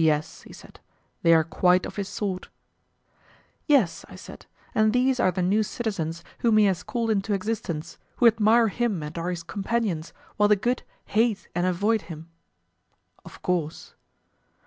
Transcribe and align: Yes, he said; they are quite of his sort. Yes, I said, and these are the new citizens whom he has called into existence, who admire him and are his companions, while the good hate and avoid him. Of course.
Yes, 0.00 0.40
he 0.44 0.54
said; 0.54 0.80
they 1.20 1.34
are 1.34 1.44
quite 1.44 1.84
of 1.84 1.96
his 1.96 2.08
sort. 2.08 2.48
Yes, 3.66 4.06
I 4.08 4.16
said, 4.16 4.46
and 4.74 4.94
these 4.94 5.20
are 5.20 5.30
the 5.30 5.42
new 5.42 5.62
citizens 5.62 6.24
whom 6.38 6.56
he 6.56 6.64
has 6.64 6.82
called 6.82 7.10
into 7.10 7.34
existence, 7.34 7.98
who 8.16 8.26
admire 8.26 8.68
him 8.68 9.02
and 9.02 9.18
are 9.18 9.28
his 9.28 9.42
companions, 9.42 10.14
while 10.38 10.48
the 10.48 10.56
good 10.56 10.82
hate 11.04 11.46
and 11.54 11.66
avoid 11.66 12.00
him. 12.08 12.30
Of 13.22 13.42
course. 13.42 13.92